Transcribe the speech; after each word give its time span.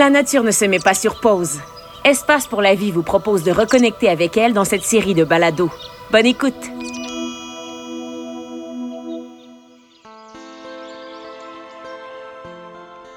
La 0.00 0.08
nature 0.08 0.42
ne 0.44 0.50
se 0.50 0.64
met 0.64 0.78
pas 0.78 0.94
sur 0.94 1.20
pause. 1.20 1.58
Espace 2.06 2.46
pour 2.46 2.62
la 2.62 2.74
vie 2.74 2.90
vous 2.90 3.02
propose 3.02 3.42
de 3.42 3.52
reconnecter 3.52 4.08
avec 4.08 4.38
elle 4.38 4.54
dans 4.54 4.64
cette 4.64 4.82
série 4.82 5.12
de 5.12 5.24
balados. 5.24 5.68
Bonne 6.10 6.24
écoute! 6.24 6.54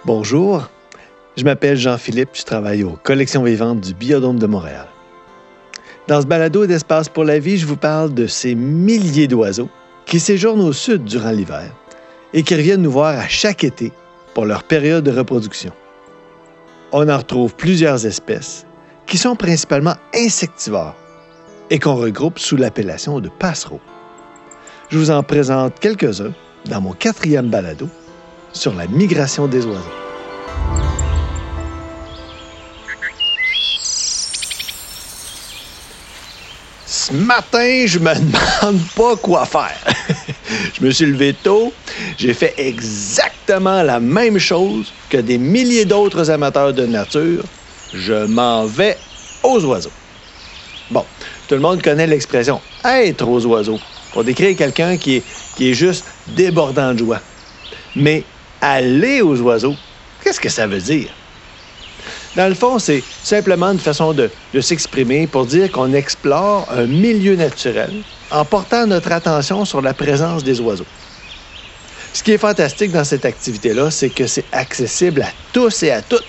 Bonjour, 0.03 0.67
je 1.37 1.45
m'appelle 1.45 1.77
Jean-Philippe, 1.77 2.31
je 2.33 2.43
travaille 2.43 2.83
aux 2.83 2.99
collections 3.01 3.43
vivantes 3.43 3.79
du 3.79 3.93
Biodôme 3.93 4.37
de 4.37 4.47
Montréal. 4.47 4.87
Dans 6.09 6.19
ce 6.19 6.27
balado 6.27 6.65
d'Espace 6.65 7.07
pour 7.07 7.23
la 7.23 7.39
vie, 7.39 7.57
je 7.57 7.65
vous 7.65 7.77
parle 7.77 8.13
de 8.13 8.27
ces 8.27 8.55
milliers 8.55 9.29
d'oiseaux 9.29 9.69
qui 10.05 10.19
séjournent 10.19 10.59
au 10.59 10.73
sud 10.73 11.05
durant 11.05 11.31
l'hiver 11.31 11.71
et 12.33 12.43
qui 12.43 12.53
reviennent 12.55 12.81
nous 12.81 12.91
voir 12.91 13.17
à 13.17 13.29
chaque 13.29 13.63
été 13.63 13.93
pour 14.33 14.43
leur 14.43 14.63
période 14.63 15.05
de 15.05 15.17
reproduction. 15.17 15.71
On 16.95 17.09
en 17.09 17.17
retrouve 17.17 17.55
plusieurs 17.55 18.05
espèces 18.05 18.67
qui 19.07 19.17
sont 19.17 19.35
principalement 19.35 19.95
insectivores 20.13 20.95
et 21.71 21.79
qu'on 21.79 21.95
regroupe 21.95 22.37
sous 22.37 22.55
l'appellation 22.55 23.19
de 23.19 23.29
passereaux. 23.29 23.81
Je 24.91 24.99
vous 24.99 25.09
en 25.09 25.23
présente 25.23 25.79
quelques-uns 25.79 26.33
dans 26.65 26.81
mon 26.81 26.91
quatrième 26.91 27.49
balado 27.49 27.89
sur 28.51 28.75
la 28.75 28.85
migration 28.85 29.47
des 29.47 29.65
oiseaux. 29.65 29.81
Ce 36.85 37.11
matin, 37.11 37.85
je 37.87 37.97
me 37.97 38.13
demande 38.61 38.81
pas 38.95 39.15
quoi 39.15 39.45
faire. 39.45 39.79
Je 40.73 40.83
me 40.83 40.91
suis 40.91 41.05
levé 41.05 41.33
tôt, 41.33 41.73
j'ai 42.17 42.33
fait 42.33 42.53
exactement 42.57 43.83
la 43.83 43.99
même 43.99 44.37
chose 44.37 44.93
que 45.09 45.17
des 45.17 45.37
milliers 45.37 45.85
d'autres 45.85 46.29
amateurs 46.29 46.73
de 46.73 46.85
nature. 46.85 47.43
Je 47.93 48.25
m'en 48.25 48.65
vais 48.65 48.97
aux 49.43 49.63
oiseaux. 49.65 49.91
Bon, 50.89 51.05
tout 51.47 51.55
le 51.55 51.61
monde 51.61 51.81
connaît 51.81 52.07
l'expression 52.07 52.61
être 52.83 53.27
aux 53.27 53.45
oiseaux 53.45 53.79
pour 54.11 54.23
décrire 54.23 54.55
quelqu'un 54.55 54.97
qui 54.97 55.23
est, 55.59 55.73
juste 55.73 56.05
débordant 56.27 56.93
de 56.93 56.99
joie. 56.99 57.21
Mais 57.95 58.23
aller 58.61 59.21
aux 59.21 59.39
oiseaux, 59.41 59.75
qu'est-ce 60.23 60.39
que 60.39 60.49
ça 60.49 60.67
veut 60.67 60.79
dire? 60.79 61.09
Dans 62.35 62.47
le 62.47 62.55
fond, 62.55 62.79
c'est 62.79 63.03
simplement 63.23 63.71
une 63.71 63.79
façon 63.79 64.13
de 64.13 64.29
s'exprimer 64.59 65.27
pour 65.27 65.45
dire 65.45 65.71
qu'on 65.71 65.93
explore 65.93 66.67
un 66.71 66.87
milieu 66.87 67.35
naturel 67.35 67.91
en 68.33 68.45
portant 68.45 68.87
notre 68.87 69.11
attention 69.11 69.63
sur 69.63 69.81
la 69.81 69.93
présence 69.93 70.43
des 70.43 70.59
oiseaux. 70.59 70.87
Ce 72.13 72.23
qui 72.23 72.31
est 72.31 72.37
fantastique 72.37 72.91
dans 72.91 73.03
cette 73.03 73.25
activité-là, 73.25 73.91
c'est 73.91 74.09
que 74.09 74.27
c'est 74.27 74.45
accessible 74.51 75.21
à 75.21 75.31
tous 75.51 75.83
et 75.83 75.91
à 75.91 76.01
toutes. 76.01 76.25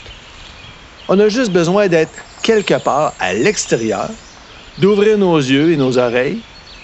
On 1.09 1.19
a 1.19 1.29
juste 1.29 1.51
besoin 1.51 1.89
d'être 1.89 2.13
quelque 2.43 2.75
part 2.75 3.15
à 3.19 3.33
l'extérieur, 3.33 4.11
d'ouvrir 4.79 5.19
nos 5.19 5.39
yeux 5.39 5.73
et 5.73 5.77
nos 5.77 5.99
oreilles 5.99 6.41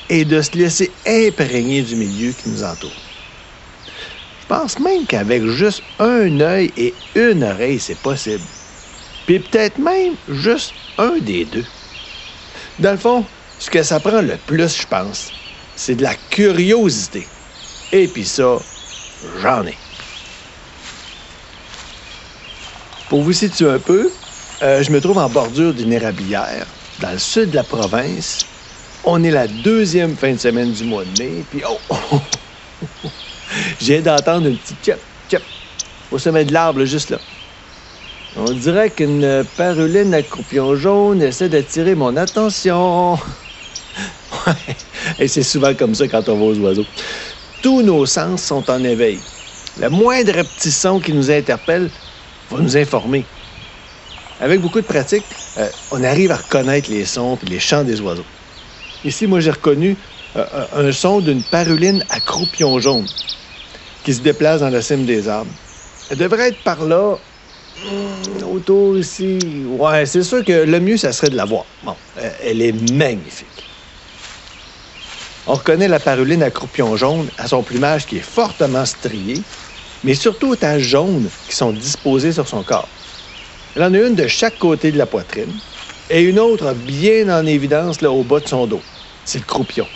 et 0.08 0.24
de 0.24 0.40
se 0.40 0.52
laisser 0.52 0.90
imprégner 1.06 1.82
du 1.82 1.96
milieu 1.96 2.32
qui 2.32 2.48
nous 2.48 2.64
entoure. 2.64 2.90
Je 4.40 4.46
pense 4.48 4.78
même 4.78 5.06
qu'avec 5.06 5.44
juste 5.46 5.84
un 5.98 6.40
œil 6.40 6.72
et 6.76 6.94
une 7.14 7.44
oreille, 7.44 7.78
c'est 7.78 8.00
possible. 8.00 8.44
Puis 9.26 9.38
peut-être 9.38 9.78
même 9.78 10.16
juste 10.28 10.74
un 10.98 11.18
des 11.18 11.44
deux. 11.44 11.66
Dans 12.78 12.92
le 12.92 12.98
fond, 12.98 13.26
ce 13.60 13.68
que 13.68 13.82
ça 13.82 14.00
prend 14.00 14.22
le 14.22 14.38
plus, 14.38 14.80
je 14.80 14.86
pense, 14.86 15.32
c'est 15.76 15.94
de 15.94 16.02
la 16.02 16.14
curiosité. 16.14 17.28
Et 17.92 18.08
puis 18.08 18.24
ça, 18.24 18.56
j'en 19.42 19.66
ai. 19.66 19.76
Pour 23.10 23.22
vous 23.22 23.34
situer 23.34 23.68
un 23.68 23.78
peu, 23.78 24.10
euh, 24.62 24.82
je 24.82 24.90
me 24.90 25.00
trouve 25.00 25.18
en 25.18 25.28
bordure 25.28 25.74
d'une 25.74 25.92
érablière, 25.92 26.66
dans 27.00 27.12
le 27.12 27.18
sud 27.18 27.50
de 27.50 27.56
la 27.56 27.64
province. 27.64 28.46
On 29.04 29.22
est 29.22 29.30
la 29.30 29.46
deuxième 29.46 30.16
fin 30.16 30.32
de 30.32 30.38
semaine 30.38 30.72
du 30.72 30.84
mois 30.84 31.04
de 31.04 31.22
mai, 31.22 31.44
puis 31.50 31.62
oh, 31.68 31.78
oh, 31.90 31.96
oh, 32.12 32.20
oh 33.04 33.10
j'ai 33.78 34.00
d'entendre 34.00 34.46
une 34.46 34.56
petite 34.56 34.82
tchop, 34.82 35.00
tchop, 35.28 35.42
au 36.10 36.18
sommet 36.18 36.46
de 36.46 36.52
l'arbre, 36.54 36.84
juste 36.86 37.10
là. 37.10 37.18
On 38.36 38.52
dirait 38.52 38.90
qu'une 38.90 39.44
paruline 39.56 40.14
à 40.14 40.22
croupion 40.22 40.76
jaune 40.76 41.20
essaie 41.20 41.48
d'attirer 41.48 41.96
mon 41.96 42.16
attention. 42.16 43.18
Et 45.18 45.28
c'est 45.28 45.42
souvent 45.42 45.74
comme 45.74 45.94
ça 45.94 46.08
quand 46.08 46.28
on 46.28 46.36
va 46.36 46.44
aux 46.44 46.58
oiseaux. 46.58 46.86
Tous 47.62 47.82
nos 47.82 48.06
sens 48.06 48.42
sont 48.42 48.68
en 48.70 48.82
éveil. 48.84 49.18
Le 49.78 49.88
moindre 49.88 50.42
petit 50.42 50.70
son 50.70 50.98
qui 51.00 51.12
nous 51.12 51.30
interpelle 51.30 51.90
va 52.50 52.58
nous 52.58 52.76
informer. 52.76 53.24
Avec 54.40 54.60
beaucoup 54.60 54.80
de 54.80 54.86
pratique, 54.86 55.24
euh, 55.58 55.68
on 55.90 56.02
arrive 56.02 56.32
à 56.32 56.36
reconnaître 56.36 56.90
les 56.90 57.04
sons 57.04 57.38
et 57.46 57.50
les 57.50 57.60
chants 57.60 57.84
des 57.84 58.00
oiseaux. 58.00 58.24
Ici, 59.04 59.26
moi, 59.26 59.40
j'ai 59.40 59.50
reconnu 59.50 59.96
euh, 60.36 60.44
un 60.74 60.92
son 60.92 61.20
d'une 61.20 61.42
paruline 61.42 62.04
à 62.08 62.20
croupion 62.20 62.78
jaune 62.78 63.06
qui 64.02 64.14
se 64.14 64.20
déplace 64.20 64.60
dans 64.60 64.70
la 64.70 64.80
cime 64.80 65.04
des 65.04 65.28
arbres. 65.28 65.50
Elle 66.10 66.18
devrait 66.18 66.48
être 66.48 66.62
par 66.62 66.84
là, 66.84 67.18
hmm, 67.84 68.44
autour 68.50 68.96
ici. 68.96 69.38
Ouais, 69.66 70.06
c'est 70.06 70.22
sûr 70.22 70.44
que 70.44 70.64
le 70.64 70.80
mieux, 70.80 70.96
ça 70.96 71.12
serait 71.12 71.30
de 71.30 71.36
la 71.36 71.44
voir. 71.44 71.66
Bon, 71.84 71.94
euh, 72.18 72.30
elle 72.42 72.62
est 72.62 72.92
magnifique. 72.92 73.46
On 75.52 75.54
reconnaît 75.54 75.88
la 75.88 75.98
paruline 75.98 76.44
à 76.44 76.52
croupion 76.52 76.94
jaune 76.94 77.32
à 77.36 77.48
son 77.48 77.64
plumage 77.64 78.06
qui 78.06 78.18
est 78.18 78.20
fortement 78.20 78.84
strié, 78.84 79.42
mais 80.04 80.14
surtout 80.14 80.50
aux 80.50 80.54
taches 80.54 80.82
jaunes 80.82 81.32
qui 81.48 81.56
sont 81.56 81.72
disposées 81.72 82.30
sur 82.30 82.46
son 82.46 82.62
corps. 82.62 82.88
Elle 83.74 83.82
en 83.82 83.92
a 83.92 83.98
une 83.98 84.14
de 84.14 84.28
chaque 84.28 84.58
côté 84.58 84.92
de 84.92 84.96
la 84.96 85.06
poitrine 85.06 85.58
et 86.08 86.22
une 86.22 86.38
autre 86.38 86.72
bien 86.74 87.28
en 87.36 87.44
évidence 87.46 88.00
là, 88.00 88.12
au 88.12 88.22
bas 88.22 88.38
de 88.38 88.46
son 88.46 88.68
dos. 88.68 88.84
C'est 89.24 89.40
le 89.40 89.44
croupion. 89.44 89.88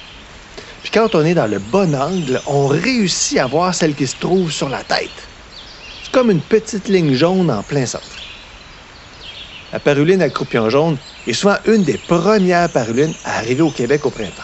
Puis 0.83 0.91
quand 0.91 1.15
on 1.15 1.25
est 1.25 1.35
dans 1.35 1.47
le 1.47 1.61
bon 1.61 1.95
angle, 1.95 2.43
on 2.47 2.67
réussit 2.67 3.39
à 3.39 3.47
voir 3.47 3.77
celle 3.77 3.95
qui 3.95 4.09
se 4.09 4.17
trouve 4.17 4.51
sur 4.51 4.69
la 4.69 4.83
tête. 4.83 5.31
C'est 6.03 6.11
comme 6.11 6.33
une 6.33 6.43
petite 6.43 6.89
ligne 6.89 7.15
jaune 7.15 7.53
en 7.53 7.63
plein 7.63 7.87
centre. 7.87 8.25
La 9.71 9.79
paruline 9.79 10.21
à 10.21 10.31
croupion 10.31 10.69
jaune 10.69 10.99
est 11.29 11.33
souvent 11.33 11.59
une 11.67 11.85
des 11.85 11.99
premières 11.99 12.73
parulines 12.73 13.15
à 13.23 13.39
arriver 13.39 13.63
au 13.63 13.71
Québec 13.71 14.05
au 14.05 14.11
printemps. 14.11 14.43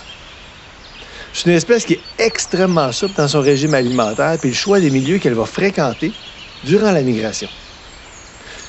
C'est 1.33 1.49
une 1.49 1.57
espèce 1.57 1.85
qui 1.85 1.95
est 1.95 2.03
extrêmement 2.19 2.91
souple 2.93 3.15
dans 3.15 3.29
son 3.29 3.41
régime 3.41 3.75
alimentaire 3.75 4.37
et 4.43 4.47
le 4.47 4.53
choix 4.53 4.81
des 4.81 4.91
milieux 4.91 5.19
qu'elle 5.19 5.35
va 5.35 5.47
fréquenter 5.47 6.13
durant 6.65 6.91
la 6.91 7.03
migration. 7.03 7.49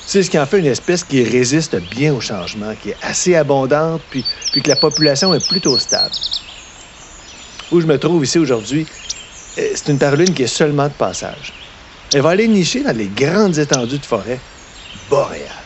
C'est 0.06 0.22
ce 0.22 0.30
qui 0.30 0.38
en 0.38 0.46
fait 0.46 0.58
une 0.58 0.66
espèce 0.66 1.04
qui 1.04 1.22
résiste 1.22 1.76
bien 1.76 2.14
au 2.14 2.20
changement, 2.20 2.74
qui 2.76 2.90
est 2.90 2.96
assez 3.00 3.34
abondante, 3.34 4.02
puis, 4.10 4.24
puis 4.50 4.62
que 4.62 4.68
la 4.68 4.76
population 4.76 5.32
est 5.34 5.40
plutôt 5.40 5.78
stable. 5.78 6.14
Où 7.70 7.80
je 7.80 7.86
me 7.86 7.98
trouve 7.98 8.24
ici 8.24 8.38
aujourd'hui, 8.38 8.86
euh, 9.58 9.68
c'est 9.74 9.88
une 9.88 9.98
paruline 9.98 10.34
qui 10.34 10.42
est 10.42 10.46
seulement 10.46 10.88
de 10.88 10.94
passage. 10.94 11.54
Elle 12.12 12.22
va 12.22 12.30
aller 12.30 12.48
nicher 12.48 12.82
dans 12.82 12.96
les 12.96 13.08
grandes 13.08 13.58
étendues 13.58 13.98
de 13.98 14.06
forêt 14.06 14.44
boréales. 15.08 15.61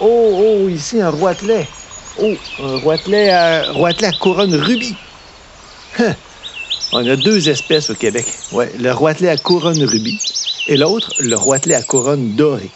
Oh, 0.00 0.64
oh, 0.64 0.68
ici, 0.68 1.00
un 1.00 1.10
roitelet. 1.10 1.66
Oh, 2.20 2.34
un 2.62 2.76
roitelet 2.78 3.30
à, 3.30 3.72
roitelet 3.72 4.08
à 4.08 4.12
couronne 4.12 4.54
rubis. 4.54 4.96
Hein. 5.98 6.14
On 6.92 7.06
a 7.06 7.16
deux 7.16 7.48
espèces 7.48 7.88
au 7.88 7.94
Québec. 7.94 8.26
Ouais, 8.52 8.70
le 8.78 8.92
roitelet 8.92 9.30
à 9.30 9.36
couronne 9.36 9.82
rubis 9.82 10.18
et 10.68 10.76
l'autre, 10.76 11.14
le 11.18 11.36
roitelet 11.36 11.74
à 11.74 11.82
couronne 11.82 12.34
dorée. 12.36 12.70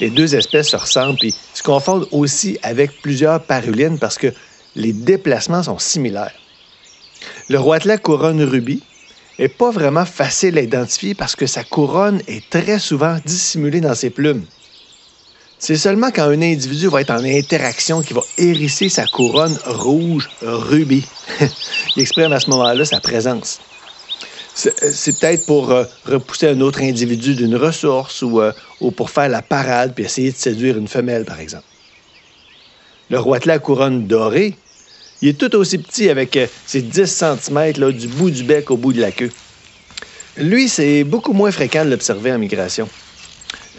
Les 0.00 0.10
deux 0.10 0.34
espèces 0.36 0.70
se 0.70 0.76
ressemblent 0.76 1.24
et 1.24 1.34
se 1.52 1.62
confondent 1.62 2.08
aussi 2.12 2.58
avec 2.62 3.02
plusieurs 3.02 3.42
parulines 3.42 3.98
parce 3.98 4.18
que 4.18 4.32
les 4.76 4.92
déplacements 4.92 5.62
sont 5.62 5.78
similaires. 5.78 6.34
Le 7.48 7.58
roitelet 7.58 7.94
à 7.94 7.98
couronne 7.98 8.42
rubis 8.42 8.82
n'est 9.38 9.48
pas 9.48 9.70
vraiment 9.70 10.04
facile 10.04 10.58
à 10.58 10.62
identifier 10.62 11.14
parce 11.14 11.34
que 11.34 11.46
sa 11.46 11.64
couronne 11.64 12.22
est 12.28 12.48
très 12.50 12.78
souvent 12.78 13.18
dissimulée 13.24 13.80
dans 13.80 13.94
ses 13.94 14.10
plumes. 14.10 14.44
C'est 15.58 15.76
seulement 15.76 16.10
quand 16.10 16.24
un 16.24 16.42
individu 16.42 16.88
va 16.88 17.00
être 17.00 17.10
en 17.10 17.24
interaction 17.24 18.02
qu'il 18.02 18.16
va 18.16 18.22
hérisser 18.36 18.88
sa 18.88 19.06
couronne 19.06 19.56
rouge 19.64 20.28
rubis. 20.42 21.06
Il 21.96 22.02
exprime 22.02 22.32
à 22.32 22.40
ce 22.40 22.50
moment-là 22.50 22.84
sa 22.84 23.00
présence. 23.00 23.60
C'est 24.54 25.18
peut-être 25.18 25.46
pour 25.46 25.72
euh, 25.72 25.84
repousser 26.04 26.48
un 26.48 26.60
autre 26.60 26.80
individu 26.80 27.34
d'une 27.34 27.56
ressource 27.56 28.22
ou, 28.22 28.40
euh, 28.40 28.52
ou, 28.80 28.92
pour 28.92 29.10
faire 29.10 29.28
la 29.28 29.42
parade 29.42 29.94
puis 29.94 30.04
essayer 30.04 30.30
de 30.30 30.36
séduire 30.36 30.78
une 30.78 30.86
femelle, 30.86 31.24
par 31.24 31.40
exemple. 31.40 31.64
Le 33.10 33.18
roitelet 33.18 33.54
à 33.54 33.58
couronne 33.58 34.06
dorée, 34.06 34.54
il 35.22 35.28
est 35.28 35.38
tout 35.38 35.54
aussi 35.56 35.78
petit 35.78 36.08
avec 36.08 36.36
euh, 36.36 36.46
ses 36.66 36.82
10 36.82 37.06
cm 37.06 37.72
du 37.92 38.06
bout 38.08 38.30
du 38.30 38.44
bec 38.44 38.70
au 38.70 38.76
bout 38.76 38.92
de 38.92 39.00
la 39.00 39.10
queue. 39.10 39.32
Lui, 40.36 40.68
c'est 40.68 41.02
beaucoup 41.04 41.32
moins 41.32 41.50
fréquent 41.50 41.84
de 41.84 41.90
l'observer 41.90 42.32
en 42.32 42.38
migration. 42.38 42.88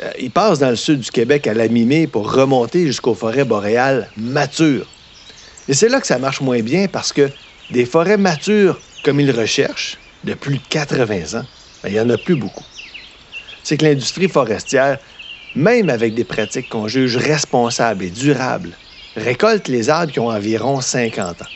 Euh, 0.02 0.12
ils 0.20 0.32
passent 0.32 0.60
dans 0.60 0.70
le 0.70 0.76
sud 0.76 1.00
du 1.00 1.12
Québec 1.12 1.48
à 1.48 1.54
la 1.54 1.68
mi 1.68 2.08
pour 2.08 2.32
remonter 2.32 2.86
jusqu'aux 2.86 3.16
forêts 3.16 3.46
boréales 3.46 4.12
matures. 4.16 4.92
Et 5.68 5.74
c'est 5.74 5.90
là 5.90 6.02
que 6.02 6.08
ça 6.08 6.20
marche 6.20 6.42
moins 6.42 6.62
bien 6.62 6.88
parce 6.88 7.14
que 7.14 7.32
des 7.70 7.86
forêts 7.86 8.18
matures, 8.18 8.82
comme 9.04 9.20
ils 9.20 9.32
recherchent, 9.32 10.02
de 10.24 10.34
plus 10.34 10.58
de 10.58 10.68
80 10.68 11.40
ans, 11.40 11.46
ben, 11.82 11.90
il 11.90 11.94
n'y 11.94 12.00
en 12.00 12.10
a 12.10 12.18
plus 12.18 12.36
beaucoup. 12.36 12.66
C'est 13.64 13.78
que 13.78 13.86
l'industrie 13.86 14.28
forestière, 14.28 15.00
même 15.56 15.90
avec 15.90 16.14
des 16.14 16.26
pratiques 16.26 16.70
qu'on 16.70 16.88
juge 16.88 17.18
responsables 17.18 18.04
et 18.04 18.12
durables, 18.12 18.80
récolte 19.16 19.68
les 19.68 19.90
arbres 19.90 20.12
qui 20.12 20.20
ont 20.20 20.28
environ 20.28 20.82
50 20.82 21.42
ans. 21.42 21.48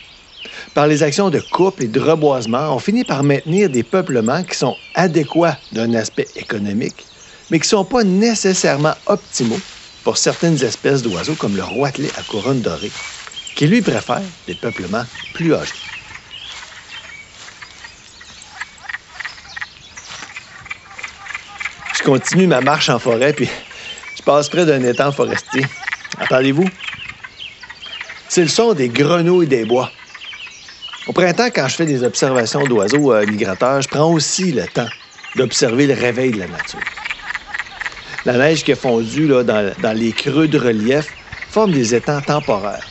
Par 0.74 0.86
les 0.86 1.02
actions 1.02 1.30
de 1.30 1.40
coupe 1.40 1.80
et 1.80 1.88
de 1.88 2.00
reboisement, 2.00 2.74
on 2.74 2.78
finit 2.78 3.04
par 3.04 3.22
maintenir 3.22 3.68
des 3.68 3.84
peuplements 3.84 4.42
qui 4.42 4.56
sont 4.56 4.78
adéquats 4.94 5.60
d'un 5.70 5.94
aspect 5.94 6.30
économique, 6.34 7.08
mais 7.50 7.58
qui 7.58 7.66
ne 7.66 7.78
sont 7.78 7.84
pas 7.84 8.04
nécessairement 8.04 8.94
optimaux 9.06 9.60
pour 10.04 10.16
certaines 10.16 10.62
espèces 10.64 11.02
d'oiseaux 11.02 11.36
comme 11.36 11.56
le 11.56 11.64
roitelet 11.64 12.10
à 12.16 12.22
couronne 12.22 12.62
dorée, 12.62 12.92
qui 13.54 13.66
lui 13.66 13.82
préfère 13.82 14.22
des 14.46 14.54
peuplements 14.54 15.04
plus 15.32 15.54
âgés. 15.54 15.74
Je 21.92 22.02
continue 22.02 22.46
ma 22.46 22.62
marche 22.62 22.88
en 22.88 22.98
forêt, 22.98 23.34
puis 23.34 23.50
je 24.16 24.22
passe 24.22 24.48
près 24.48 24.64
d'un 24.64 24.82
étang 24.82 25.12
forestier. 25.12 25.68
Entendez-vous? 26.18 26.72
C'est 28.28 28.42
le 28.42 28.48
son 28.48 28.72
des 28.72 28.88
grenouilles 28.88 29.48
des 29.48 29.64
bois. 29.64 29.92
Au 31.06 31.12
printemps, 31.12 31.50
quand 31.54 31.68
je 31.68 31.74
fais 31.74 31.86
des 31.86 32.04
observations 32.04 32.66
d'oiseaux 32.66 33.12
euh, 33.12 33.26
migrateurs, 33.26 33.82
je 33.82 33.88
prends 33.88 34.10
aussi 34.12 34.52
le 34.52 34.68
temps 34.68 34.90
d'observer 35.34 35.86
le 35.86 35.94
réveil 35.94 36.32
de 36.32 36.38
la 36.38 36.48
nature. 36.48 36.99
La 38.24 38.36
neige 38.36 38.64
qui 38.64 38.72
est 38.72 38.80
fondue 38.80 39.26
là, 39.26 39.44
dans, 39.44 39.96
les 39.96 40.12
creux 40.12 40.48
de 40.48 40.58
relief 40.58 41.16
forme 41.46 41.72
des 41.72 41.94
étangs 41.94 42.20
temporaires. 42.20 42.90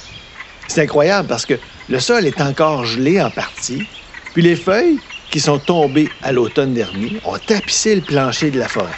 C'est 0.67 0.81
incroyable 0.81 1.27
parce 1.27 1.45
que 1.45 1.59
le 1.87 1.99
sol 1.99 2.25
est 2.25 2.41
encore 2.41 2.85
gelé 2.85 3.21
en 3.21 3.29
partie, 3.31 3.87
puis 4.33 4.43
les 4.43 4.55
feuilles 4.55 5.01
qui 5.29 5.39
sont 5.39 5.59
tombées 5.59 6.15
à 6.21 6.31
l'automne 6.31 6.73
dernier 6.73 7.19
ont 7.23 7.37
tapissé 7.37 7.95
le 7.95 8.01
plancher 8.01 8.51
de 8.51 8.59
la 8.59 8.67
forêt. 8.67 8.97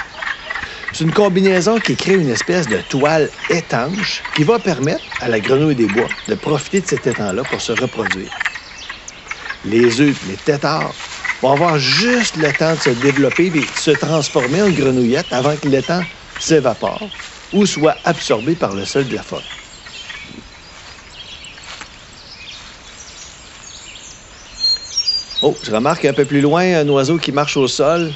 C'est 0.91 1.03
une 1.03 1.13
combinaison 1.13 1.79
qui 1.79 1.95
crée 1.95 2.15
une 2.15 2.29
espèce 2.29 2.67
de 2.67 2.81
toile 2.81 3.31
étanche 3.49 4.25
qui 4.33 4.43
va 4.43 4.59
permettre 4.59 5.05
à 5.19 5.27
la 5.27 5.39
grenouille 5.39 5.75
des 5.75 5.87
bois 5.87 6.11
de 6.27 6.35
profiter 6.35 6.81
de 6.81 6.87
cet 6.87 7.07
étang-là 7.07 7.45
pour 7.45 7.61
se 7.61 7.71
reproduire. 7.71 8.31
Les 9.63 10.01
œufs, 10.01 10.17
les 10.23 10.37
têtards 10.37 10.95
vont 11.41 11.51
avoir 11.51 11.77
juste 11.79 12.37
le 12.37 12.51
temps 12.53 12.75
de 12.75 12.79
se 12.79 12.89
développer 12.89 13.47
et 13.47 13.49
de 13.49 13.67
se 13.73 13.91
transformer 13.91 14.61
en 14.61 14.69
grenouillette 14.69 15.33
avant 15.33 15.55
que 15.57 15.67
l'étang 15.67 16.03
s'évapore 16.41 17.09
ou 17.53 17.65
soit 17.65 17.95
absorbé 18.03 18.55
par 18.55 18.73
le 18.73 18.85
sol 18.85 19.07
de 19.07 19.15
la 19.15 19.23
forêt. 19.23 19.43
Oh, 25.43 25.55
je 25.63 25.71
remarque 25.71 26.05
un 26.05 26.13
peu 26.13 26.25
plus 26.25 26.41
loin 26.41 26.61
un 26.61 26.87
oiseau 26.89 27.17
qui 27.17 27.31
marche 27.31 27.57
au 27.57 27.67
sol. 27.67 28.11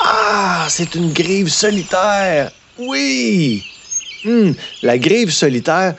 Ah, 0.00 0.66
c'est 0.68 0.94
une 0.96 1.12
grive 1.12 1.48
solitaire. 1.48 2.50
Oui. 2.76 3.62
Hmm, 4.24 4.50
la 4.82 4.98
grive 4.98 5.30
solitaire 5.30 5.94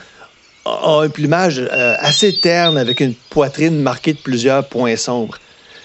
a 0.66 1.00
un 1.00 1.08
plumage 1.08 1.58
euh, 1.58 1.96
assez 1.98 2.36
terne 2.36 2.76
avec 2.76 3.00
une 3.00 3.14
poitrine 3.14 3.80
marquée 3.80 4.12
de 4.12 4.18
plusieurs 4.18 4.68
points 4.68 4.96
sombres. 4.96 5.38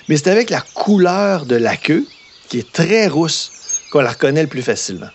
Mais 0.09 0.17
c'est 0.17 0.29
avec 0.29 0.49
la 0.49 0.61
couleur 0.61 1.45
de 1.45 1.55
la 1.55 1.77
queue, 1.77 2.05
qui 2.49 2.59
est 2.59 2.71
très 2.71 3.07
rousse, 3.07 3.51
qu'on 3.89 4.01
la 4.01 4.11
reconnaît 4.11 4.43
le 4.43 4.49
plus 4.49 4.61
facilement. 4.61 5.09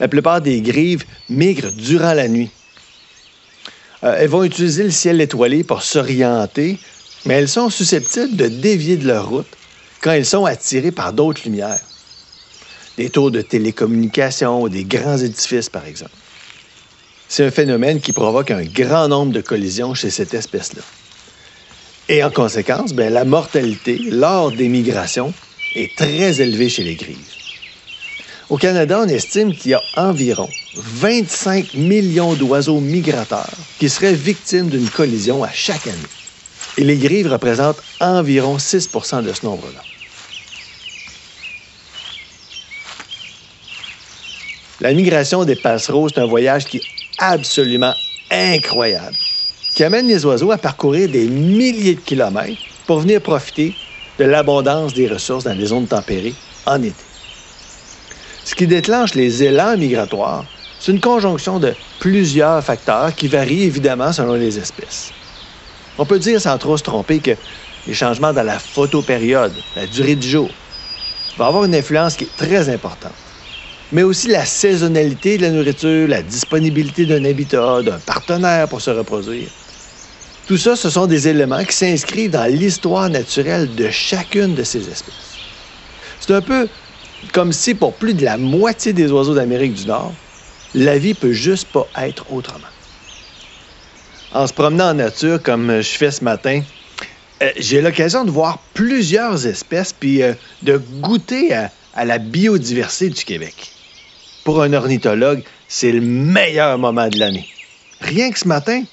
La 0.00 0.08
plupart 0.08 0.40
des 0.40 0.60
grives 0.60 1.04
migrent 1.28 1.70
durant 1.70 2.14
la 2.14 2.26
nuit. 2.26 2.50
Euh, 4.02 4.16
elles 4.18 4.28
vont 4.28 4.42
utiliser 4.42 4.82
le 4.82 4.90
ciel 4.90 5.20
étoilé 5.20 5.62
pour 5.62 5.82
s'orienter 5.82 6.78
mais 7.26 7.34
elles 7.34 7.48
sont 7.48 7.70
susceptibles 7.70 8.36
de 8.36 8.46
dévier 8.48 8.96
de 8.96 9.06
leur 9.06 9.28
route 9.28 9.46
quand 10.00 10.12
elles 10.12 10.26
sont 10.26 10.46
attirées 10.46 10.92
par 10.92 11.12
d'autres 11.12 11.42
lumières. 11.44 11.80
Des 12.96 13.10
tours 13.10 13.30
de 13.30 13.42
télécommunication 13.42 14.62
ou 14.62 14.68
des 14.68 14.84
grands 14.84 15.18
édifices, 15.18 15.68
par 15.68 15.86
exemple. 15.86 16.10
C'est 17.28 17.44
un 17.44 17.50
phénomène 17.50 18.00
qui 18.00 18.12
provoque 18.12 18.50
un 18.50 18.64
grand 18.64 19.08
nombre 19.08 19.32
de 19.32 19.40
collisions 19.40 19.94
chez 19.94 20.10
cette 20.10 20.34
espèce-là. 20.34 20.82
Et 22.08 22.24
en 22.24 22.30
conséquence, 22.30 22.92
ben, 22.92 23.12
la 23.12 23.24
mortalité 23.24 23.98
lors 24.10 24.50
des 24.50 24.68
migrations 24.68 25.32
est 25.76 25.94
très 25.96 26.40
élevée 26.40 26.68
chez 26.68 26.82
les 26.82 26.96
grives. 26.96 27.39
Au 28.50 28.56
Canada, 28.56 29.00
on 29.00 29.08
estime 29.08 29.54
qu'il 29.54 29.70
y 29.70 29.74
a 29.74 29.84
environ 29.96 30.48
25 30.74 31.72
millions 31.74 32.34
d'oiseaux 32.34 32.80
migrateurs 32.80 33.56
qui 33.78 33.88
seraient 33.88 34.12
victimes 34.12 34.68
d'une 34.68 34.90
collision 34.90 35.44
à 35.44 35.52
chaque 35.52 35.86
année. 35.86 36.10
Et 36.76 36.82
les 36.82 36.96
grives 36.96 37.28
représentent 37.28 37.80
environ 38.00 38.56
6% 38.56 39.22
de 39.22 39.32
ce 39.32 39.46
nombre-là. 39.46 39.84
La 44.80 44.94
migration 44.94 45.44
des 45.44 45.54
passereaux, 45.54 46.08
c'est 46.08 46.18
un 46.18 46.26
voyage 46.26 46.66
qui 46.66 46.78
est 46.78 46.84
absolument 47.18 47.94
incroyable, 48.32 49.16
qui 49.76 49.84
amène 49.84 50.08
les 50.08 50.26
oiseaux 50.26 50.50
à 50.50 50.58
parcourir 50.58 51.08
des 51.08 51.28
milliers 51.28 51.94
de 51.94 52.00
kilomètres 52.00 52.60
pour 52.88 52.98
venir 52.98 53.20
profiter 53.20 53.74
de 54.18 54.24
l'abondance 54.24 54.92
des 54.92 55.06
ressources 55.06 55.44
dans 55.44 55.56
les 55.56 55.66
zones 55.66 55.86
tempérées 55.86 56.34
en 56.66 56.82
été. 56.82 57.09
Ce 58.50 58.56
qui 58.56 58.66
déclenche 58.66 59.14
les 59.14 59.44
élans 59.44 59.76
migratoires, 59.76 60.44
c'est 60.76 60.90
une 60.90 60.98
conjonction 60.98 61.60
de 61.60 61.76
plusieurs 62.00 62.64
facteurs 62.64 63.14
qui 63.14 63.28
varient 63.28 63.62
évidemment 63.62 64.12
selon 64.12 64.34
les 64.34 64.58
espèces. 64.58 65.12
On 65.96 66.04
peut 66.04 66.18
dire 66.18 66.40
sans 66.40 66.58
trop 66.58 66.76
se 66.76 66.82
tromper 66.82 67.20
que 67.20 67.30
les 67.86 67.94
changements 67.94 68.32
dans 68.32 68.42
la 68.42 68.58
photopériode, 68.58 69.62
la 69.76 69.86
durée 69.86 70.16
du 70.16 70.28
jour, 70.28 70.50
vont 71.36 71.44
avoir 71.44 71.64
une 71.64 71.76
influence 71.76 72.16
qui 72.16 72.24
est 72.24 72.34
très 72.34 72.68
importante. 72.68 73.14
Mais 73.92 74.02
aussi 74.02 74.26
la 74.26 74.44
saisonnalité 74.44 75.36
de 75.36 75.42
la 75.42 75.50
nourriture, 75.52 76.08
la 76.08 76.24
disponibilité 76.24 77.06
d'un 77.06 77.24
habitat, 77.24 77.84
d'un 77.84 78.00
partenaire 78.00 78.68
pour 78.68 78.80
se 78.80 78.90
reproduire. 78.90 79.50
Tout 80.48 80.58
ça, 80.58 80.74
ce 80.74 80.90
sont 80.90 81.06
des 81.06 81.28
éléments 81.28 81.62
qui 81.64 81.76
s'inscrivent 81.76 82.32
dans 82.32 82.52
l'histoire 82.52 83.10
naturelle 83.10 83.72
de 83.76 83.90
chacune 83.90 84.56
de 84.56 84.64
ces 84.64 84.88
espèces. 84.88 85.38
C'est 86.18 86.34
un 86.34 86.42
peu 86.42 86.68
comme 87.32 87.52
si 87.52 87.74
pour 87.74 87.96
plus 87.96 88.14
de 88.14 88.24
la 88.24 88.36
moitié 88.36 88.92
des 88.92 89.10
oiseaux 89.12 89.34
d'Amérique 89.34 89.74
du 89.74 89.86
Nord, 89.86 90.12
la 90.74 90.98
vie 90.98 91.14
peut 91.14 91.32
juste 91.32 91.68
pas 91.68 91.88
être 91.96 92.32
autrement 92.32 92.66
en 94.32 94.46
se 94.46 94.52
promenant 94.52 94.90
en 94.90 94.94
nature 94.94 95.42
comme 95.42 95.80
je 95.80 95.96
fais 95.96 96.10
ce 96.10 96.24
matin, 96.24 96.62
euh, 97.42 97.50
j'ai 97.56 97.80
l'occasion 97.80 98.24
de 98.24 98.30
voir 98.30 98.58
plusieurs 98.74 99.46
espèces 99.46 99.92
puis 99.92 100.22
euh, 100.22 100.34
de 100.62 100.76
goûter 100.76 101.54
à, 101.54 101.70
la 102.04 102.18
biodiversité 102.18 103.10
du 103.10 103.24
Québec. 103.24 103.72
Pour 104.44 104.62
un 104.62 104.72
ornithologue, 104.72 105.42
c'est 105.68 105.92
le 105.92 106.00
meilleur 106.00 106.78
moment 106.78 107.08
de 107.08 107.18
l'année. 107.18 107.48
Rien 108.00 108.30
que 108.30 108.38
ce 108.38 108.48
matin, 108.48 108.84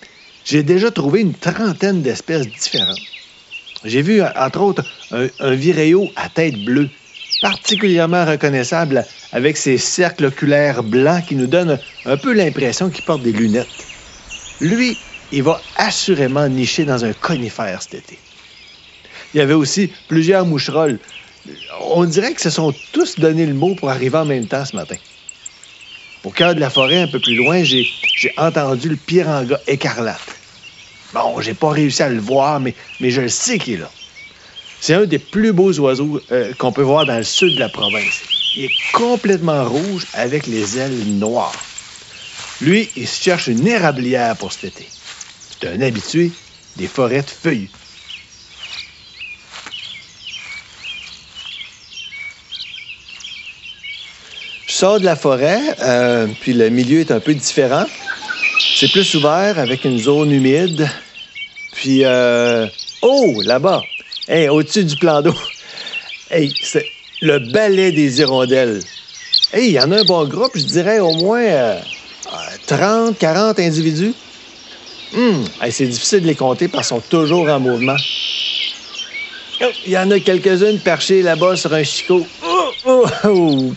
j'ai 0.44 0.64
déjà 0.64 0.92
trouvé 0.92 1.22
une 1.22 1.34
trentaine 1.34 2.02
d'espèces 2.02 2.50
différentes. 2.50 3.00
J'ai 3.84 4.02
vu, 4.02 4.22
entre 4.22 4.62
autres, 4.62 4.84
un, 5.12 5.28
un 5.40 5.54
viréo 5.54 6.12
à 6.16 6.28
tête 6.28 6.56
bleue, 6.56 6.90
particulièrement 7.42 8.26
reconnaissable 8.26 9.06
avec 9.32 9.58
ses 9.58 9.78
cercles 9.78 10.26
oculaires 10.26 10.84
blancs 10.84 11.26
qui 11.26 11.36
nous 11.36 11.48
donnent 11.48 11.80
un 12.06 12.18
peu 12.18 12.34
l'impression 12.34 12.90
qu'il 12.90 13.04
porte 13.04 13.22
des 13.22 13.32
lunettes. 13.32 13.88
Lui, 14.60 14.98
il 15.32 15.44
va 15.44 15.62
assurément 15.76 16.48
nicher 16.48 16.86
dans 16.86 17.06
un 17.06 17.14
conifère 17.14 17.82
cet 17.82 17.96
été. 17.96 18.20
Il 19.34 19.38
y 19.38 19.42
avait 19.42 19.54
aussi 19.54 19.92
plusieurs 20.08 20.46
moucherolles. 20.46 21.00
On 21.82 22.06
dirait 22.06 22.34
que 22.34 22.42
se 22.42 22.50
sont 22.50 22.74
tous 22.92 23.20
donné 23.20 23.46
le 23.46 23.54
mot 23.54 23.76
pour 23.76 23.90
arriver 23.90 24.18
en 24.18 24.26
même 24.26 24.48
temps 24.48 24.66
ce 24.66 24.76
matin. 24.76 24.98
Au 26.24 26.32
cœur 26.32 26.56
de 26.56 26.60
la 26.60 26.70
forêt, 26.70 27.02
un 27.02 27.08
peu 27.08 27.20
plus 27.20 27.36
loin, 27.36 27.64
j'ai 27.64 27.88
entendu 28.38 28.90
le 28.90 28.96
piranga 28.96 29.60
écarlate. 29.68 30.36
Bon, 31.14 31.40
j'ai 31.40 31.54
pas 31.54 31.70
réussi 31.70 32.04
à 32.04 32.10
le 32.10 32.20
voir, 32.20 32.60
mais, 32.60 32.76
mais 33.00 33.12
je 33.12 33.22
le 33.22 33.30
sais 33.30 33.58
qu'il 33.60 33.76
est 33.76 33.78
là. 33.78 33.92
C'est 34.80 34.94
un 34.94 35.06
des 35.06 35.20
plus 35.20 35.54
beaux 35.54 35.74
oiseaux 35.80 36.22
euh, 36.32 36.54
qu'on 36.58 36.72
peut 36.72 36.84
voir 36.84 37.06
dans 37.06 37.18
le 37.18 37.24
sud 37.24 37.56
de 37.56 37.60
la 37.60 37.70
province. 37.70 38.22
Il 38.56 38.66
est 38.66 38.74
complètement 38.94 39.66
rouge 39.66 40.06
avec 40.14 40.48
les 40.48 40.78
ailes 40.78 41.18
noires. 41.18 41.54
Lui, 42.62 42.90
il 42.96 43.08
cherche 43.08 43.48
une 43.48 43.68
érablière 43.68 44.36
pour 44.38 44.52
cet 44.52 44.66
été. 44.66 44.88
C'est 45.50 45.68
un 45.70 45.82
habitué 45.82 46.32
des 46.76 46.88
forêts 46.88 47.22
de 47.22 47.30
feuilles. 47.30 47.70
Je 54.68 54.74
sors 54.74 55.00
de 55.00 55.06
la 55.06 55.16
forêt, 55.16 55.60
euh, 55.82 56.28
puis 56.40 56.54
le 56.54 56.70
milieu 56.70 57.00
est 57.00 57.12
un 57.12 57.20
peu 57.20 57.34
différent. 57.34 57.86
C'est 58.76 58.92
plus 58.92 59.16
ouvert 59.16 59.58
avec 59.58 59.86
une 59.86 59.98
zone 59.98 60.32
humide. 60.32 60.88
Puis, 61.74 62.04
euh, 62.04 62.68
oh, 63.02 63.42
là-bas, 63.44 63.84
hey, 64.28 64.50
au-dessus 64.50 64.84
du 64.86 64.96
plan 64.96 65.22
d'eau, 65.22 65.36
c'est 66.62 66.90
le 67.22 67.40
balai 67.40 67.92
des 67.92 68.20
hirondelles. 68.20 68.82
Hey, 69.54 69.70
il 69.70 69.74
y 69.74 69.80
en 69.80 69.92
a 69.92 70.00
un 70.00 70.04
bon 70.04 70.26
groupe, 70.26 70.52
je 70.56 70.64
dirais 70.64 71.00
au 71.00 71.14
moins 71.14 71.78
30, 72.68 73.10
euh, 73.10 73.14
40 73.18 73.60
individus. 73.60 74.14
Hum, 75.16 75.46
c'est 75.72 75.86
difficile 75.86 76.22
de 76.22 76.28
les 76.28 76.36
compter 76.36 76.68
parce 76.68 76.90
qu'ils 76.90 76.98
sont 76.98 77.04
toujours 77.10 77.48
en 77.48 77.60
mouvement. 77.60 77.96
Oh, 79.62 79.66
il 79.86 79.92
y 79.92 79.98
en 79.98 80.12
a 80.12 80.20
quelques-unes 80.20 80.80
perchées 80.80 81.22
là-bas 81.24 81.56
sur 81.56 81.74
un 81.74 81.84
chicot. 81.84 82.28
Oh, 82.86 83.06
oh. 83.24 83.74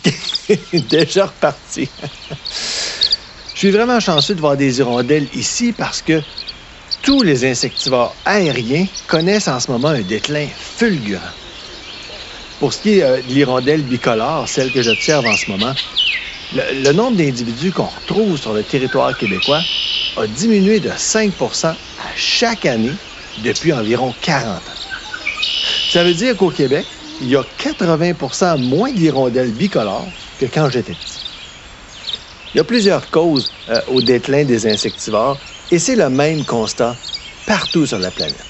Déjà 0.90 1.26
reparti. 1.26 1.88
Je 3.54 3.58
suis 3.58 3.70
vraiment 3.70 4.00
chanceux 4.00 4.34
de 4.34 4.40
voir 4.40 4.56
des 4.56 4.78
hirondelles 4.78 5.28
ici 5.34 5.72
parce 5.72 6.02
que 6.02 6.20
tous 7.02 7.22
les 7.22 7.44
insectivores 7.44 8.14
aériens 8.24 8.86
connaissent 9.06 9.48
en 9.48 9.60
ce 9.60 9.70
moment 9.70 9.88
un 9.88 10.02
déclin 10.02 10.46
fulgurant. 10.46 11.20
Pour 12.58 12.72
ce 12.72 12.82
qui 12.82 12.98
est 12.98 13.02
euh, 13.02 13.22
de 13.22 13.32
l'hirondelle 13.32 13.82
bicolore, 13.82 14.48
celle 14.48 14.70
que 14.70 14.82
j'observe 14.82 15.26
en 15.26 15.36
ce 15.36 15.50
moment, 15.50 15.74
le, 16.54 16.92
nombre 16.92 17.16
d'individus 17.16 17.72
qu'on 17.72 17.84
retrouve 17.84 18.36
sur 18.36 18.52
le 18.52 18.62
territoire 18.62 19.16
québécois 19.16 19.62
a 20.16 20.26
diminué 20.26 20.80
de 20.80 20.90
5% 20.90 21.66
à 21.66 21.76
chaque 22.16 22.66
année 22.66 22.92
depuis 23.44 23.72
environ 23.72 24.12
40 24.20 24.56
ans. 24.56 24.60
Ça 25.90 26.04
veut 26.04 26.14
dire 26.14 26.36
qu'au 26.36 26.50
Québec, 26.50 26.86
il 27.20 27.28
y 27.28 27.36
a 27.36 27.44
80% 27.58 28.62
moins 28.62 28.92
d'hirondelles 28.92 29.52
bicolores 29.52 30.08
que 30.38 30.46
quand 30.46 30.68
j'étais 30.70 30.92
petit. 30.92 31.20
Il 32.52 32.58
y 32.58 32.60
a 32.60 32.64
plusieurs 32.64 33.10
causes 33.10 33.52
euh, 33.68 33.80
au 33.88 34.02
déclin 34.02 34.44
des 34.44 34.66
insectivores 34.66 35.38
et 35.70 35.78
c'est 35.78 35.96
le 35.96 36.10
même 36.10 36.44
constat 36.44 36.96
partout 37.46 37.86
sur 37.86 37.98
la 37.98 38.10
planète. 38.10 38.44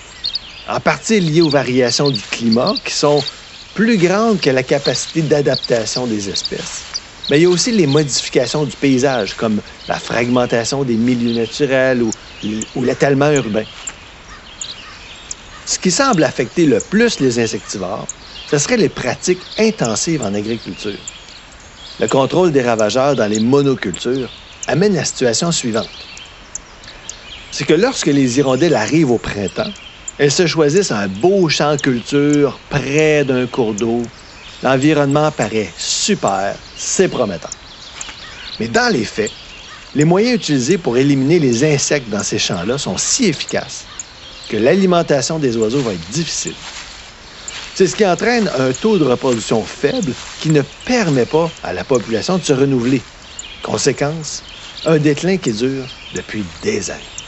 En 0.67 0.81
partie 0.81 1.21
lié 1.21 1.41
aux 1.41 1.49
variations 1.49 2.11
du 2.11 2.23
climat 2.23 2.77
qui 2.85 2.95
sont 2.95 3.25
plus 3.75 3.99
grandes 3.99 4.41
que 4.41 4.51
la 4.51 4.63
capacité 4.63 5.23
d'adaptation 5.23 6.07
des 6.07 6.29
espèces. 6.29 6.87
Mais 7.29 7.39
il 7.39 7.43
y 7.43 7.47
a 7.47 7.49
aussi 7.49 7.71
les 7.71 7.87
modifications 7.87 8.65
du 8.65 8.77
paysage, 8.77 9.35
comme 9.37 9.61
la 9.87 9.99
fragmentation 9.99 10.85
des 10.85 10.97
milieux 10.97 11.33
naturels 11.33 12.03
ou, 12.03 12.11
ou 12.75 12.83
l'étalement 12.83 13.31
urbain. 13.31 13.65
Ce 15.65 15.79
qui 15.79 15.93
semble 15.93 16.25
affecter 16.25 16.67
le 16.67 16.81
plus 16.81 17.21
les 17.21 17.39
insectivores, 17.39 18.09
ce 18.51 18.59
seraient 18.59 18.77
les 18.77 18.89
pratiques 18.89 19.43
intensives 19.59 20.23
en 20.23 20.35
agriculture. 20.35 20.99
Le 22.01 22.09
contrôle 22.09 22.51
des 22.51 22.63
ravageurs 22.63 23.15
dans 23.15 23.31
les 23.31 23.39
monocultures 23.39 24.31
amène 24.67 24.95
la 24.95 25.05
situation 25.05 25.53
suivante. 25.53 26.10
C'est 27.51 27.65
que 27.65 27.75
lorsque 27.75 28.07
les 28.07 28.39
hirondelles 28.39 28.75
arrivent 28.75 29.11
au 29.11 29.19
printemps, 29.19 29.73
elles 30.19 30.31
se 30.31 30.47
choisissent 30.47 30.93
un 30.93 31.09
beau 31.09 31.49
champ 31.49 31.73
de 31.73 31.81
culture 31.81 32.61
près 32.69 33.25
d'un 33.25 33.47
cours 33.47 33.75
d'eau. 33.75 34.13
L'environnement 34.63 35.33
paraît 35.33 35.73
super, 35.77 36.59
c'est 36.75 37.09
promettant. 37.09 37.51
Mais 38.59 38.69
dans 38.69 38.93
les 38.93 39.05
faits, 39.05 39.33
les 39.95 40.05
moyens 40.05 40.37
utilisés 40.37 40.79
pour 40.79 40.97
éliminer 40.97 41.39
les 41.39 41.65
insectes 41.65 42.09
dans 42.09 42.23
ces 42.23 42.39
champs-là 42.39 42.79
sont 42.79 42.97
si 42.97 43.25
efficaces 43.25 43.89
que 44.49 44.57
l'alimentation 44.57 45.39
des 45.39 45.57
oiseaux 45.57 45.83
va 45.83 45.95
être 45.95 46.09
difficile. 46.09 46.57
C'est 47.75 47.87
ce 47.87 47.97
qui 47.97 48.07
entraîne 48.07 48.51
un 48.55 48.73
taux 48.73 48.99
de 48.99 49.05
reproduction 49.05 49.65
faible 49.65 50.15
qui 50.39 50.51
ne 50.51 50.63
permet 50.63 51.27
pas 51.27 51.57
à 51.63 51.73
la 51.73 51.85
population 51.85 52.39
de 52.39 52.45
se 52.45 52.53
renouveler. 52.53 53.03
Conséquence, 53.63 54.45
un 54.85 54.99
déclin 54.99 55.39
qui 55.39 55.53
dure 55.53 55.89
depuis 56.13 56.45
des 56.63 56.91
années. 56.91 57.20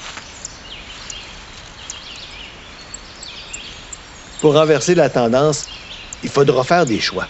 Pour 4.42 4.54
renverser 4.54 4.96
la 4.96 5.08
tendance, 5.08 5.68
il 6.20 6.28
faudra 6.28 6.64
faire 6.64 6.84
des 6.84 6.98
choix. 6.98 7.28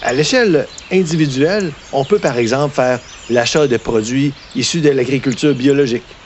À 0.00 0.12
l'échelle 0.12 0.68
individuelle, 0.88 1.74
on 1.90 2.04
peut 2.04 2.20
par 2.20 2.38
exemple 2.38 2.76
faire 2.76 3.00
l'achat 3.28 3.66
de 3.66 3.76
produits 3.76 4.36
issus 4.54 4.80
de 4.80 4.90
l'agriculture 4.90 5.52
biologique. 5.56 6.16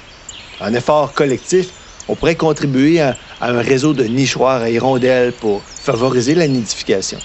Un 0.60 0.74
effort 0.74 1.14
collectif, 1.14 1.72
on 2.08 2.14
pourrait 2.16 2.36
contribuer 2.36 3.00
à, 3.00 3.16
un 3.40 3.62
réseau 3.62 3.94
de 3.94 4.04
nichoirs 4.04 4.60
à 4.60 4.68
hirondelles 4.68 5.32
pour 5.32 5.64
favoriser 5.78 6.34
la 6.34 6.46
nidification. 6.46 7.22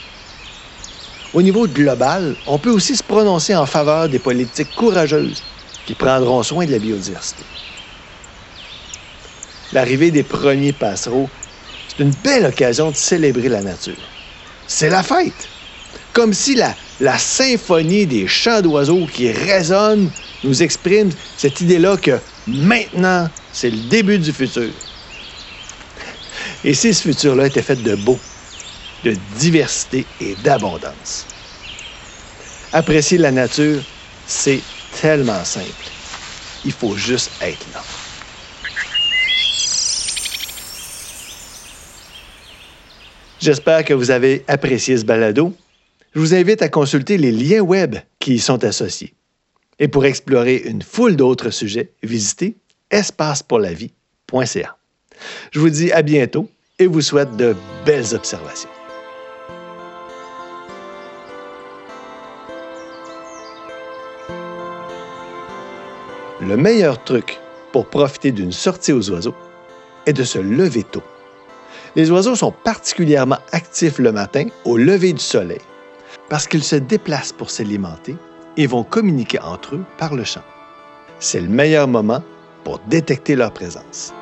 Au 1.34 1.42
niveau 1.42 1.68
global, 1.68 2.38
on 2.46 2.58
peut 2.58 2.72
aussi 2.72 2.96
se 2.96 3.04
prononcer 3.04 3.54
en 3.54 3.66
faveur 3.66 4.08
des 4.08 4.20
politiques 4.20 4.74
courageuses 4.74 5.44
qui 5.84 5.94
prendront 5.94 6.42
soin 6.42 6.66
de 6.66 6.72
la 6.72 6.80
biodiversité. 6.80 7.52
L'arrivée 9.74 10.12
des 10.12 10.24
premiers 10.24 10.72
passereaux 10.72 11.34
c'est 11.98 12.04
une 12.04 12.12
belle 12.12 12.46
occasion 12.46 12.92
de 12.92 12.96
célébrer 12.96 13.50
la 13.50 13.62
nature. 13.62 13.96
C'est 14.68 14.90
la 14.90 15.04
fête. 15.04 15.50
Comme 16.14 16.34
si 16.34 16.56
la, 16.56 17.18
symphonie 17.18 18.06
des 18.06 18.28
chants 18.28 18.62
d'oiseaux 18.62 19.06
qui 19.06 19.32
résonnent 19.32 20.12
nous 20.44 20.62
exprime 20.62 21.10
cette 21.36 21.62
idée-là 21.62 21.98
que 21.98 22.20
maintenant, 22.48 23.30
c'est 23.52 23.70
le 23.70 23.78
début 23.78 24.20
du 24.20 24.32
futur. 24.32 24.70
Et 26.64 26.74
si 26.74 26.94
ce 26.94 27.02
futur-là 27.02 27.48
était 27.48 27.62
fait 27.62 27.82
de 27.82 27.96
beau, 27.96 28.20
de 29.04 29.16
diversité 29.40 30.06
et 30.20 30.36
d'abondance. 30.36 31.26
Apprécier 32.74 33.18
la 33.18 33.32
nature, 33.32 33.82
c'est 34.26 34.62
tellement 35.02 35.44
simple. 35.46 35.86
Il 36.66 36.72
faut 36.72 36.96
juste 36.96 37.32
être 37.42 37.66
là. 37.74 37.84
J'espère 43.48 43.86
que 43.86 43.94
vous 43.94 44.12
avez 44.12 44.44
apprécié 44.50 44.98
ce 44.98 45.06
balado. 45.06 45.54
Je 46.14 46.20
vous 46.20 46.36
invite 46.36 46.62
à 46.62 46.68
consulter 46.68 47.18
les 47.18 47.32
liens 47.32 47.62
web 47.62 47.96
qui 48.20 48.34
y 48.34 48.40
sont 48.40 48.62
associés. 48.66 49.14
Et 49.80 49.88
pour 49.88 50.04
explorer 50.04 50.64
une 50.66 50.82
foule 50.82 51.16
d'autres 51.16 51.50
sujets, 51.50 51.94
visitez 52.04 52.58
espacepourlavie.ca. 52.92 54.78
Je 55.52 55.60
vous 55.62 55.70
dis 55.70 55.94
à 55.94 56.02
bientôt 56.02 56.50
et 56.78 56.88
vous 56.88 57.00
souhaite 57.00 57.38
de 57.38 57.56
belles 57.86 58.14
observations. 58.14 58.68
Le 66.42 66.58
meilleur 66.58 67.02
truc 67.02 67.40
pour 67.72 67.86
profiter 67.86 68.34
d'une 68.34 68.52
sortie 68.52 68.92
aux 68.92 69.10
oiseaux 69.10 69.36
est 70.06 70.12
de 70.12 70.26
se 70.26 70.38
lever 70.38 70.84
tôt. 70.84 71.04
Les 71.96 72.12
oiseaux 72.12 72.36
sont 72.36 72.52
particulièrement 72.52 73.40
actifs 73.52 74.00
le 74.00 74.12
matin 74.12 74.48
au 74.66 74.78
lever 74.78 75.14
du 75.14 75.22
soleil 75.22 75.62
parce 76.30 76.48
qu'ils 76.48 76.64
se 76.64 76.76
déplacent 76.76 77.32
pour 77.32 77.50
s'alimenter 77.50 78.16
et 78.58 78.68
vont 78.68 78.84
communiquer 78.84 79.40
entre 79.40 79.76
eux 79.76 79.86
par 79.98 80.16
le 80.16 80.24
chant. 80.24 80.44
C'est 81.20 81.42
le 81.42 81.48
meilleur 81.48 81.88
moment 81.88 82.22
pour 82.64 82.80
détecter 82.88 83.36
leur 83.36 83.52
présence. 83.52 84.14